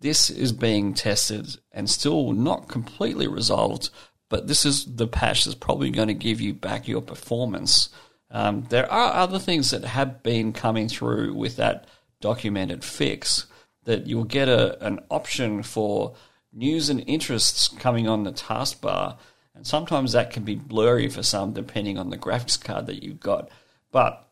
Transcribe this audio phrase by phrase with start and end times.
[0.00, 3.90] This is being tested and still not completely resolved,
[4.28, 7.88] but this is the patch that's probably going to give you back your performance.
[8.30, 11.86] Um, there are other things that have been coming through with that
[12.20, 13.46] documented fix
[13.84, 16.14] that you'll get a, an option for
[16.52, 19.16] news and interests coming on the taskbar
[19.58, 23.18] and sometimes that can be blurry for some depending on the graphics card that you've
[23.18, 23.50] got.
[23.90, 24.24] But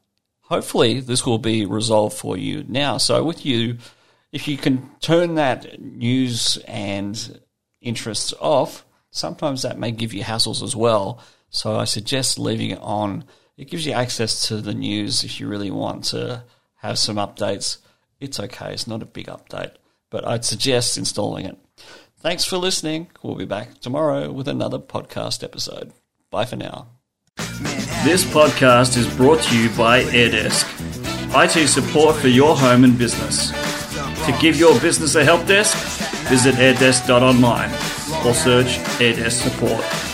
[0.43, 2.99] hopefully this will be resolved for you now.
[2.99, 3.79] So with you,
[4.31, 7.41] if you can turn that news and
[7.81, 11.21] interests off, sometimes that may give you hassles as well.
[11.51, 13.25] So I suggest leaving it on.
[13.57, 16.45] It gives you access to the news if you really want to
[16.77, 17.79] have some updates.
[18.21, 19.75] It's okay, it's not a big update,
[20.11, 21.59] but I'd suggest installing it.
[22.27, 23.07] Thanks for listening.
[23.23, 25.93] We'll be back tomorrow with another podcast episode.
[26.29, 26.89] Bye for now.
[28.03, 30.67] This podcast is brought to you by AirDesk,
[31.41, 33.53] IT support for your home and business.
[34.27, 35.79] To give your business a help desk,
[36.29, 37.71] visit airdesk.online
[38.27, 40.06] or search AirDesk support.